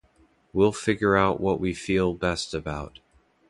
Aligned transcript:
We'll 0.51 0.71
figure 0.71 1.15
out 1.15 1.39
what 1.39 1.59
we 1.59 1.75
feel 1.75 2.15
best 2.15 2.55
about. 2.55 2.97